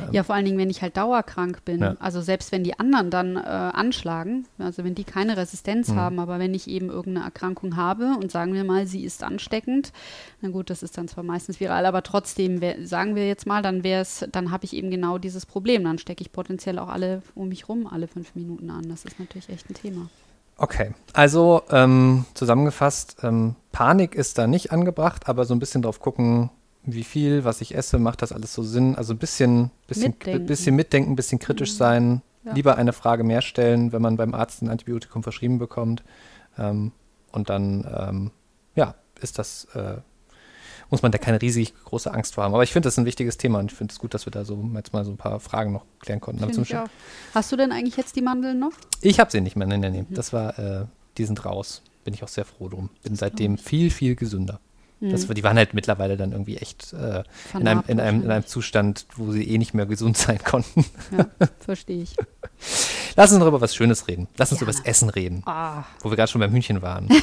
[0.00, 1.80] Ähm, ja, vor allen Dingen, wenn ich halt dauerkrank bin.
[1.80, 1.96] Ja.
[2.00, 5.96] Also selbst wenn die anderen dann äh, anschlagen, also wenn die keine Resistenz mhm.
[5.96, 9.92] haben, aber wenn ich eben irgendeine Erkrankung habe und sagen wir mal, sie ist ansteckend,
[10.40, 13.62] na gut, das ist dann zwar meistens viral, aber trotzdem, wär, sagen wir jetzt mal,
[13.62, 15.84] dann wäre es, dann habe ich eben genau dieses Problem.
[15.84, 18.88] Dann stecke ich potenziell auch alle um mich rum alle fünf Minuten an.
[18.88, 20.08] Das ist natürlich echt ein Thema.
[20.56, 26.00] Okay, also ähm, zusammengefasst, ähm, Panik ist da nicht angebracht, aber so ein bisschen drauf
[26.00, 26.50] gucken,
[26.82, 28.96] wie viel, was ich esse, macht das alles so Sinn?
[28.96, 31.76] Also ein bisschen, bisschen, mitdenken, bisschen mitdenken, bisschen kritisch mhm.
[31.76, 32.52] sein, ja.
[32.54, 36.02] lieber eine Frage mehr stellen, wenn man beim Arzt ein Antibiotikum verschrieben bekommt.
[36.58, 36.92] Ähm,
[37.30, 38.30] und dann, ähm,
[38.74, 39.98] ja, ist das, äh,
[40.90, 42.54] muss man da keine riesig große Angst vor haben.
[42.54, 44.44] Aber ich finde das ein wichtiges Thema und ich finde es gut, dass wir da
[44.44, 46.42] so jetzt mal so ein paar Fragen noch klären konnten.
[47.34, 48.72] Hast du denn eigentlich jetzt die Mandeln noch?
[49.00, 50.02] Ich habe sie nicht mehr, nee, nee, nee.
[50.02, 50.14] Mhm.
[50.14, 50.84] Das war, äh,
[51.16, 51.82] die sind raus.
[52.04, 52.90] Bin ich auch sehr froh drum.
[53.02, 54.60] Bin seitdem viel, viel gesünder.
[55.00, 55.34] Das, mhm.
[55.34, 57.22] die waren halt mittlerweile dann irgendwie echt äh,
[57.54, 60.84] in, einem, in, einem, in einem Zustand, wo sie eh nicht mehr gesund sein konnten.
[61.16, 61.26] Ja,
[61.60, 62.16] verstehe ich.
[63.14, 64.26] Lass uns noch über was Schönes reden.
[64.36, 64.64] Lass uns ja.
[64.64, 65.42] über das Essen reden.
[65.46, 65.84] Ah.
[66.00, 67.08] Wo wir gerade schon beim Hühnchen waren.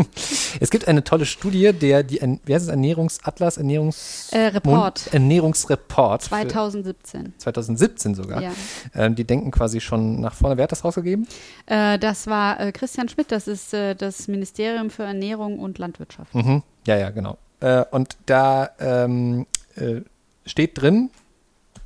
[0.60, 5.12] es gibt eine tolle Studie, der die, wie heißt es, Ernährungsatlas, Ernährungs äh, Report.
[5.12, 6.22] Ernährungsreport.
[6.22, 7.34] 2017.
[7.38, 8.42] 2017 sogar.
[8.42, 8.52] Ja.
[8.94, 10.56] Ähm, die denken quasi schon nach vorne.
[10.56, 11.26] Wer hat das rausgegeben?
[11.66, 16.34] Äh, das war äh, Christian Schmidt, das ist äh, das Ministerium für Ernährung und Landwirtschaft.
[16.34, 16.62] Mhm.
[16.86, 17.38] Ja, ja, genau.
[17.60, 20.00] Äh, und da ähm, äh,
[20.46, 21.10] steht drin,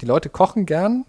[0.00, 1.04] die Leute kochen gern,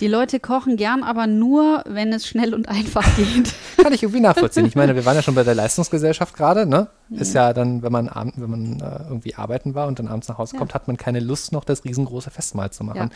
[0.00, 3.54] die Leute kochen gern, aber nur, wenn es schnell und einfach geht.
[3.76, 4.66] Kann ich irgendwie nachvollziehen.
[4.66, 6.88] Ich meine, wir waren ja schon bei der Leistungsgesellschaft gerade, ne?
[7.10, 10.28] Ist ja dann, wenn man abend, wenn man äh, irgendwie arbeiten war und dann abends
[10.28, 10.58] nach Hause ja.
[10.58, 13.10] kommt, hat man keine Lust noch, das riesengroße Festmahl zu machen.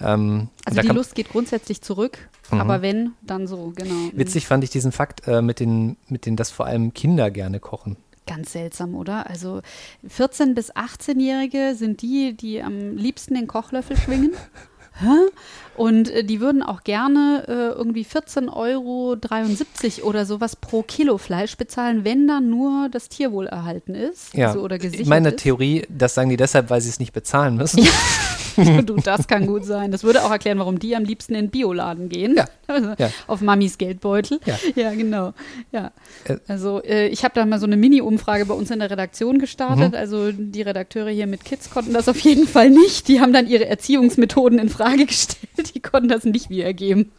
[0.00, 0.14] Ja.
[0.14, 2.18] Ähm, also die Lust geht grundsätzlich zurück,
[2.50, 2.60] mhm.
[2.60, 4.10] aber wenn, dann so, genau.
[4.12, 7.58] Witzig fand ich diesen Fakt äh, mit den, mit den, dass vor allem Kinder gerne
[7.58, 7.96] kochen.
[8.26, 9.28] Ganz seltsam, oder?
[9.28, 9.62] Also
[10.08, 14.32] 14- bis 18-Jährige sind die, die am liebsten den Kochlöffel schwingen.
[15.00, 15.30] Hä?
[15.76, 21.56] Und äh, die würden auch gerne äh, irgendwie 14,73 Euro oder sowas pro Kilo Fleisch
[21.56, 24.34] bezahlen, wenn dann nur das Tierwohl erhalten ist.
[24.34, 24.48] Ja.
[24.48, 25.38] Also, oder gesichert Meine ist.
[25.38, 27.82] Theorie, das sagen die deshalb, weil sie es nicht bezahlen müssen.
[27.82, 27.90] Ja.
[28.84, 29.92] du, das kann gut sein.
[29.92, 32.36] Das würde auch erklären, warum die am liebsten in den Bioladen gehen.
[32.36, 32.46] Ja.
[32.72, 33.10] Also ja.
[33.26, 34.40] Auf Mamis Geldbeutel.
[34.46, 35.34] Ja, ja genau.
[35.72, 35.92] Ja.
[36.24, 36.38] Äh.
[36.48, 39.90] Also äh, ich habe da mal so eine Mini-Umfrage bei uns in der Redaktion gestartet.
[39.90, 39.98] Mhm.
[39.98, 43.08] Also die Redakteure hier mit Kids konnten das auf jeden Fall nicht.
[43.08, 45.74] Die haben dann ihre Erziehungsmethoden in Frage gestellt.
[45.74, 47.12] Die konnten das nicht wiedergeben.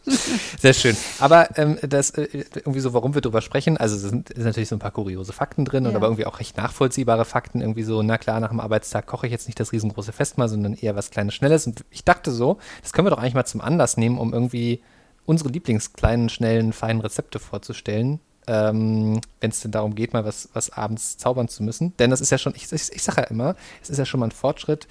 [0.60, 0.96] Sehr schön.
[1.20, 4.70] Aber ähm, das äh, irgendwie so, warum wir darüber sprechen, also es sind, sind natürlich
[4.70, 7.60] so ein paar kuriose Fakten drin und aber irgendwie auch recht nachvollziehbare Fakten.
[7.60, 10.74] Irgendwie so, na klar, nach dem Arbeitstag koche ich jetzt nicht das riesengroße Festmahl, sondern
[10.74, 11.66] eher was kleines, schnelles.
[11.66, 14.82] Und ich dachte so, das können wir doch eigentlich mal zum Anlass nehmen, um irgendwie
[15.26, 20.70] unsere Lieblingskleinen, schnellen, feinen Rezepte vorzustellen, ähm, wenn es denn darum geht, mal was, was
[20.70, 21.96] abends zaubern zu müssen.
[21.96, 24.20] Denn das ist ja schon, ich, ich, ich sage ja immer, es ist ja schon
[24.20, 24.86] mal ein Fortschritt,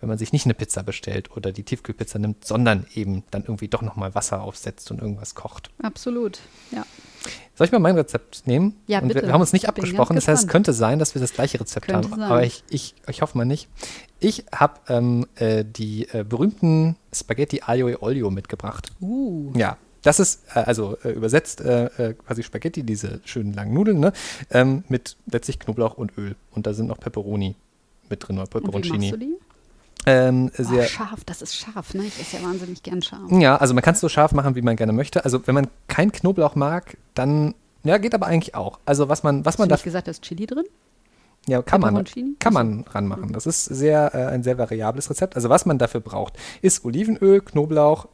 [0.00, 3.68] wenn man sich nicht eine Pizza bestellt oder die Tiefkühlpizza nimmt, sondern eben dann irgendwie
[3.68, 5.70] doch nochmal Wasser aufsetzt und irgendwas kocht.
[5.82, 6.84] Absolut, ja.
[7.54, 8.76] Soll ich mal mein Rezept nehmen?
[8.86, 9.16] Ja, bitte.
[9.16, 11.60] Wir, wir haben uns nicht abgesprochen, das heißt, es könnte sein, dass wir das gleiche
[11.60, 12.20] Rezept könnte haben.
[12.20, 12.30] Sein.
[12.30, 13.68] Aber ich, ich, ich hoffe mal nicht.
[14.18, 18.92] Ich habe ähm, äh, die äh, berühmten Spaghetti Aglio e Olio mitgebracht.
[19.02, 19.52] Uh.
[19.54, 24.00] Ja, das ist äh, also äh, übersetzt äh, äh, quasi Spaghetti, diese schönen langen Nudeln,
[24.00, 24.12] ne?
[24.50, 26.36] Ähm, mit letztlich Knoblauch und Öl.
[26.52, 27.56] Und da sind noch Pepperoni
[28.08, 28.94] mit drin, oder Peperoncini.
[28.94, 29.49] Und wie machst du die?
[30.06, 32.04] Ähm, sehr oh, scharf, das ist scharf, ne?
[32.04, 33.30] Ich esse ja wahnsinnig gern scharf.
[33.30, 35.24] Ja, also man kann es so scharf machen, wie man gerne möchte.
[35.24, 38.78] Also wenn man kein Knoblauch mag, dann, ja, geht aber eigentlich auch.
[38.86, 39.76] Also was man, was Hast man da.
[39.76, 40.64] gesagt, da ist Chili drin?
[41.46, 42.04] Ja, kann man,
[42.38, 43.32] kann man ranmachen.
[43.32, 45.36] Das ist sehr, äh, ein sehr variables Rezept.
[45.36, 48.08] Also was man dafür braucht, ist Olivenöl, Knoblauch,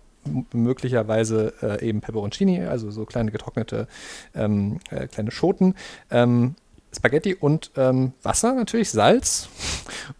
[0.52, 3.88] möglicherweise äh, eben Peperoncini, also so kleine getrocknete
[4.34, 5.74] ähm, äh, kleine Schoten,
[6.10, 6.54] ähm,
[6.96, 9.48] Spaghetti und ähm, Wasser natürlich, Salz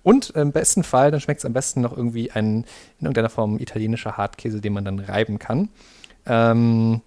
[0.03, 2.65] und im besten Fall, dann schmeckt es am besten noch irgendwie ein,
[2.99, 5.71] in irgendeiner Form italienischer Hartkäse, den man dann reiben kann.
[6.27, 7.01] Ähm,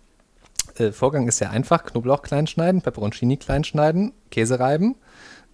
[0.78, 4.96] äh, Vorgang ist sehr einfach, Knoblauch kleinschneiden, Peperoncini kleinschneiden, Käse reiben,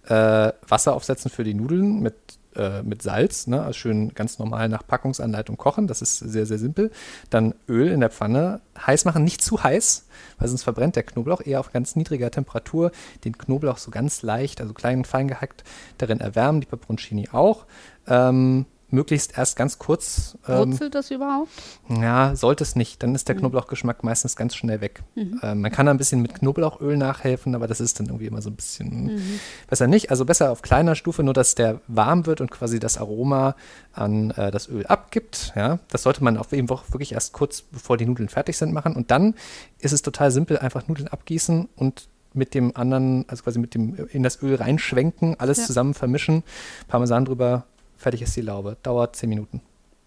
[0.06, 2.14] äh, Wasser aufsetzen für die Nudeln mit
[2.56, 3.60] äh, mit Salz, ne?
[3.60, 5.86] also schön ganz normal nach Packungsanleitung kochen.
[5.86, 6.90] Das ist sehr, sehr simpel.
[7.30, 10.06] Dann Öl in der Pfanne heiß machen, nicht zu heiß,
[10.38, 12.90] weil sonst verbrennt der Knoblauch eher auf ganz niedriger Temperatur.
[13.24, 15.64] Den Knoblauch so ganz leicht, also klein und fein gehackt,
[15.98, 17.66] darin erwärmen, die Peperoncini auch.
[18.06, 20.38] Ähm, möglichst erst ganz kurz.
[20.46, 21.50] Ähm, Wurzelt das überhaupt?
[21.88, 23.02] Ja, sollte es nicht.
[23.02, 23.40] Dann ist der mhm.
[23.40, 25.02] Knoblauchgeschmack meistens ganz schnell weg.
[25.14, 25.40] Mhm.
[25.42, 28.42] Ähm, man kann da ein bisschen mit Knoblauchöl nachhelfen, aber das ist dann irgendwie immer
[28.42, 29.40] so ein bisschen mhm.
[29.68, 30.10] besser nicht.
[30.10, 33.56] Also besser auf kleiner Stufe, nur dass der warm wird und quasi das Aroma
[33.92, 35.52] an äh, das Öl abgibt.
[35.56, 38.72] Ja, das sollte man auf jeden Fall wirklich erst kurz bevor die Nudeln fertig sind
[38.72, 38.94] machen.
[38.94, 39.34] Und dann
[39.78, 43.96] ist es total simpel, einfach Nudeln abgießen und mit dem anderen, also quasi mit dem
[44.12, 45.64] in das Öl reinschwenken, alles ja.
[45.64, 46.44] zusammen vermischen,
[46.86, 47.64] Parmesan drüber
[47.96, 48.76] fertig ist die Laube.
[48.82, 49.60] Dauert zehn Minuten.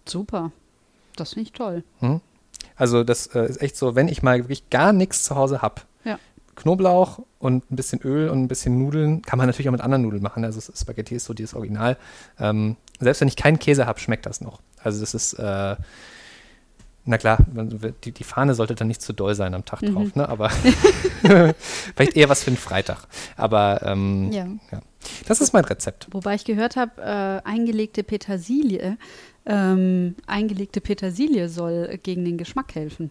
[0.06, 0.52] Super.
[1.16, 1.84] Das finde ich toll.
[2.00, 2.20] Hm?
[2.76, 5.82] Also das äh, ist echt so, wenn ich mal wirklich gar nichts zu Hause habe,
[6.04, 6.18] ja.
[6.56, 10.02] Knoblauch und ein bisschen Öl und ein bisschen Nudeln, kann man natürlich auch mit anderen
[10.02, 10.44] Nudeln machen.
[10.44, 11.96] Also Spaghetti ist so dieses Original.
[12.38, 14.60] Ähm, selbst wenn ich keinen Käse habe, schmeckt das noch.
[14.82, 15.76] Also das ist, äh,
[17.10, 17.38] na klar,
[18.04, 19.94] die, die, Fahne sollte dann nicht zu doll sein am Tag mhm.
[19.94, 20.28] drauf, ne?
[20.28, 20.48] aber
[21.96, 22.98] vielleicht eher was für einen Freitag.
[23.36, 24.46] Aber ähm, ja.
[24.70, 24.80] ja.
[25.26, 26.06] Das ist mein Rezept.
[26.12, 28.96] Wobei ich gehört habe, äh, eingelegte Petersilie,
[29.44, 33.10] ähm, eingelegte Petersilie soll gegen den Geschmack helfen.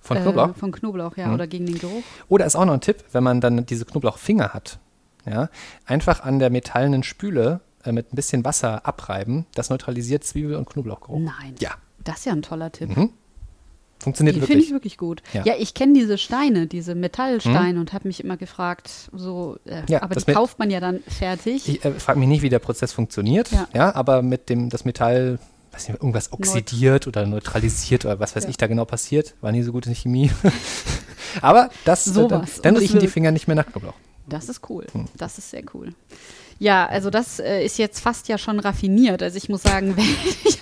[0.00, 0.50] Von Knoblauch?
[0.50, 1.34] Äh, von Knoblauch, ja, mhm.
[1.34, 2.02] oder gegen den Geruch.
[2.30, 4.78] Oder ist auch noch ein Tipp, wenn man dann diese Knoblauchfinger hat,
[5.26, 5.50] ja,
[5.84, 9.44] einfach an der metallenen Spüle äh, mit ein bisschen Wasser abreiben.
[9.54, 11.20] Das neutralisiert Zwiebel- und Knoblauchgeruch.
[11.20, 11.54] Nein.
[11.60, 11.72] Ja.
[12.04, 12.96] Das ist ja ein toller Tipp.
[12.96, 13.10] Mhm.
[14.04, 14.56] Funktioniert die wirklich.
[14.56, 15.22] finde ich wirklich gut.
[15.32, 17.80] Ja, ja ich kenne diese Steine, diese Metallsteine hm.
[17.80, 21.68] und habe mich immer gefragt, so, äh, ja, aber die kauft man ja dann fertig.
[21.68, 23.66] Ich äh, frage mich nicht, wie der Prozess funktioniert, ja.
[23.72, 25.38] ja, aber mit dem, das Metall,
[25.72, 29.52] weiß nicht, irgendwas oxidiert Neut oder neutralisiert oder was weiß ich da genau passiert, war
[29.52, 30.30] nie so gut in Chemie.
[31.40, 33.94] aber das, so äh, dann, dann riechen die Finger nicht mehr nach Knoblauch.
[34.28, 34.86] Das ist cool.
[34.92, 35.06] Hm.
[35.16, 35.94] Das ist sehr cool.
[36.58, 39.22] Ja, also das äh, ist jetzt fast ja schon raffiniert.
[39.22, 39.96] Also ich muss sagen,
[40.44, 40.60] ich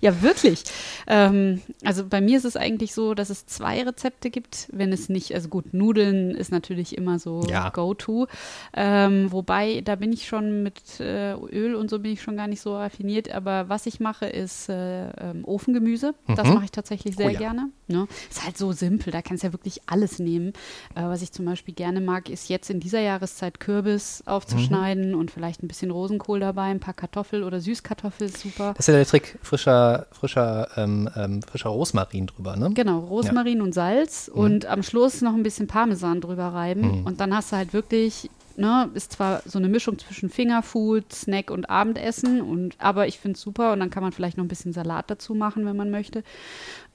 [0.00, 0.64] ja wirklich.
[1.06, 5.08] Ähm, also bei mir ist es eigentlich so, dass es zwei Rezepte gibt, wenn es
[5.08, 7.68] nicht, also gut, Nudeln ist natürlich immer so ja.
[7.70, 8.26] Go-To.
[8.74, 12.48] Ähm, wobei, da bin ich schon mit äh, Öl und so bin ich schon gar
[12.48, 13.32] nicht so raffiniert.
[13.32, 16.14] Aber was ich mache, ist äh, ähm, Ofengemüse.
[16.26, 16.34] Mhm.
[16.36, 17.38] Das mache ich tatsächlich sehr oh, ja.
[17.38, 17.70] gerne.
[17.90, 18.06] Ne?
[18.30, 20.52] Ist halt so simpel, da kannst du ja wirklich alles nehmen.
[20.94, 25.18] Äh, was ich zum Beispiel gerne mag, ist jetzt in dieser Jahreszeit Kürbis aufzuschneiden mhm.
[25.18, 28.74] und vielleicht ein bisschen Rosenkohl dabei, ein paar Kartoffel oder Süßkartoffel, super.
[28.76, 32.70] Das ist ja der Trick, frischer, frischer, ähm, ähm, frischer Rosmarin drüber, ne?
[32.74, 33.64] Genau, Rosmarin ja.
[33.64, 34.40] und Salz mhm.
[34.40, 37.06] und am Schluss noch ein bisschen Parmesan drüber reiben mhm.
[37.06, 41.50] und dann hast du halt wirklich Ne, ist zwar so eine Mischung zwischen Fingerfood, Snack
[41.50, 44.48] und Abendessen, und, aber ich finde es super und dann kann man vielleicht noch ein
[44.48, 46.22] bisschen Salat dazu machen, wenn man möchte.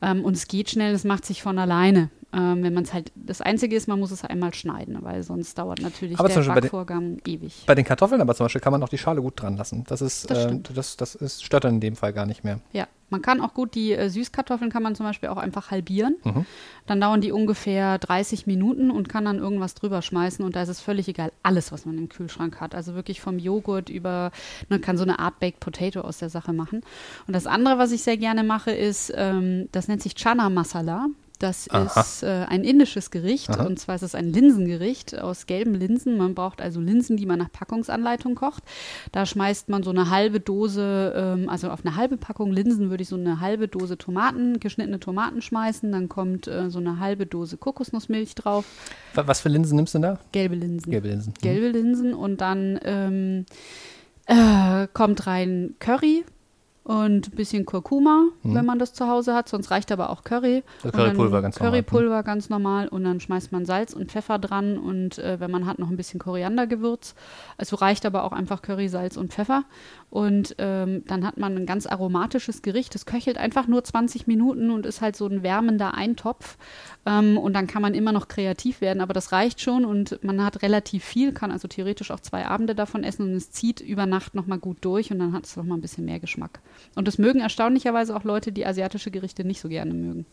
[0.02, 2.10] Ähm, und es geht schnell, es macht sich von alleine.
[2.36, 5.58] Ähm, wenn man es halt, das Einzige ist, man muss es einmal schneiden, weil sonst
[5.58, 7.63] dauert natürlich aber der Backvorgang bei den, ewig.
[7.65, 9.86] Bei den Kartoffeln aber zum Beispiel kann man auch die Schale gut dran lassen.
[9.88, 12.60] Das ist, das, äh, das, das ist, stört dann in dem Fall gar nicht mehr.
[12.74, 16.17] Ja, man kann auch gut die äh, Süßkartoffeln kann man zum Beispiel auch einfach halbieren.
[16.26, 16.45] Mhm.
[16.88, 20.69] Dann dauern die ungefähr 30 Minuten und kann dann irgendwas drüber schmeißen und da ist
[20.69, 22.76] es völlig egal, alles, was man im Kühlschrank hat.
[22.76, 24.32] Also wirklich vom Joghurt über,
[24.67, 26.82] man kann so eine Art Baked Potato aus der Sache machen.
[27.28, 31.08] Und das andere, was ich sehr gerne mache, ist, ähm, das nennt sich Chana Masala.
[31.38, 32.02] Das Aha.
[32.02, 33.65] ist äh, ein indisches Gericht Aha.
[33.65, 36.17] und zwar ist es ein Linsengericht aus gelben Linsen.
[36.17, 38.63] Man braucht also Linsen, die man nach Packungsanleitung kocht.
[39.12, 43.04] Da schmeißt man so eine halbe Dose, ähm, also auf eine halbe Packung Linsen würde
[43.04, 45.91] ich so eine halbe Dose Tomaten, geschnittene Tomaten schmeißen.
[45.91, 48.65] Dann kommt äh, so eine halbe Dose Kokosnussmilch drauf.
[49.13, 50.19] Was für Linsen nimmst du da?
[50.32, 50.91] Gelbe Linsen.
[50.91, 51.34] Gelbe Linsen.
[51.38, 51.41] Mhm.
[51.41, 53.45] Gelbe Linsen und dann ähm,
[54.26, 56.26] äh, kommt rein Curry,
[56.86, 58.54] und ein bisschen Kurkuma, mhm.
[58.54, 59.50] wenn man das zu Hause hat.
[59.50, 60.63] Sonst reicht aber auch Curry.
[60.84, 61.71] Also Currypulver ganz normal.
[61.71, 65.65] Currypulver ganz normal und dann schmeißt man Salz und Pfeffer dran und äh, wenn man
[65.65, 67.15] hat, noch ein bisschen Koriandergewürz.
[67.58, 69.63] Also reicht aber auch einfach Curry, Salz und Pfeffer.
[70.10, 72.96] Und ähm, dann hat man ein ganz aromatisches Gericht.
[72.96, 76.58] Das köchelt einfach nur 20 Minuten und ist halt so ein wärmender Eintopf.
[77.06, 80.44] Ähm, und dann kann man immer noch kreativ werden, aber das reicht schon und man
[80.44, 84.06] hat relativ viel, kann also theoretisch auch zwei Abende davon essen und es zieht über
[84.06, 86.62] Nacht nochmal gut durch und dann hat es nochmal ein bisschen mehr Geschmack.
[86.96, 90.26] Und das mögen erstaunlicherweise auch Leute, die asiatische Gerichte nicht so gerne mögen.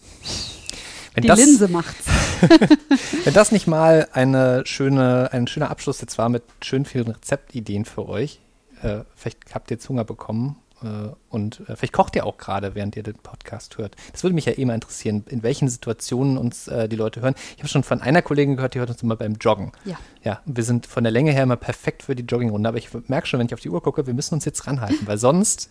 [1.14, 2.06] Wenn die das, Linse macht's.
[3.24, 7.84] wenn das nicht mal eine schöne, ein schöner Abschluss jetzt war mit schön vielen Rezeptideen
[7.84, 8.40] für euch,
[8.82, 10.86] äh, vielleicht habt ihr jetzt Hunger bekommen äh,
[11.28, 13.96] und äh, vielleicht kocht ihr auch gerade, während ihr den Podcast hört.
[14.12, 17.34] Das würde mich ja eh mal interessieren, in welchen Situationen uns äh, die Leute hören.
[17.56, 19.72] Ich habe schon von einer Kollegin gehört, die hört uns immer beim Joggen.
[19.84, 19.96] Ja.
[20.22, 23.26] Ja, wir sind von der Länge her immer perfekt für die Joggingrunde, aber ich merke
[23.26, 25.70] schon, wenn ich auf die Uhr gucke, wir müssen uns jetzt ranhalten, weil sonst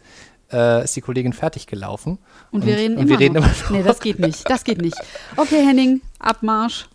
[0.52, 2.18] äh, ist die Kollegin fertig gelaufen.
[2.52, 3.70] Und, und wir reden, und immer, wir reden immer noch.
[3.70, 4.50] Nee, das geht nicht.
[4.50, 4.98] Das geht nicht.
[5.38, 6.88] Okay, Henning, Abmarsch.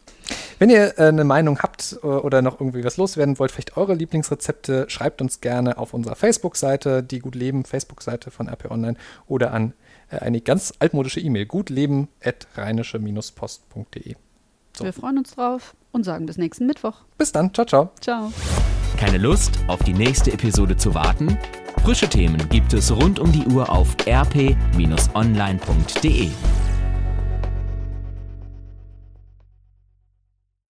[0.58, 3.94] Wenn ihr äh, eine Meinung habt äh, oder noch irgendwie was loswerden wollt, vielleicht eure
[3.94, 9.52] Lieblingsrezepte, schreibt uns gerne auf unserer Facebook-Seite, die Gut Leben Facebook-Seite von RP Online oder
[9.52, 9.74] an
[10.10, 14.14] äh, eine ganz altmodische E-Mail, gutleben.rheinische-post.de.
[14.76, 14.84] So.
[14.84, 17.02] Wir freuen uns drauf und sagen bis nächsten Mittwoch.
[17.18, 17.90] Bis dann, ciao, ciao.
[18.00, 18.32] Ciao.
[18.96, 21.36] Keine Lust, auf die nächste Episode zu warten?
[21.82, 24.56] Frische Themen gibt es rund um die Uhr auf rp-online.de.